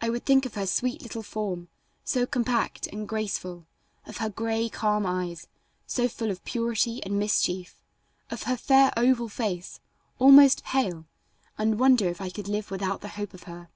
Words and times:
I 0.00 0.08
would 0.08 0.24
think 0.24 0.46
of 0.46 0.54
her 0.54 0.66
sweet 0.66 1.02
little 1.02 1.22
form, 1.22 1.68
so 2.02 2.24
compact 2.24 2.86
and 2.86 3.06
graceful; 3.06 3.66
of 4.06 4.16
her 4.16 4.30
gray, 4.30 4.70
calm 4.70 5.04
eyes, 5.04 5.46
so 5.86 6.08
full 6.08 6.30
of 6.30 6.42
purity 6.46 7.02
and 7.04 7.18
mischief; 7.18 7.78
of 8.30 8.44
her 8.44 8.56
fair 8.56 8.90
oval 8.96 9.28
face, 9.28 9.80
almost 10.18 10.64
pale, 10.64 11.04
and 11.58 11.78
wonder 11.78 12.08
if 12.08 12.18
I 12.22 12.30
could 12.30 12.48
live 12.48 12.70
without 12.70 13.02
the 13.02 13.08
hope 13.08 13.34
of 13.34 13.42
her. 13.42 13.68